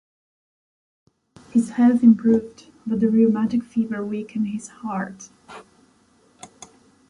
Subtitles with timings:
[1.51, 5.29] His health improved, but the rheumatic fever weakened his heart.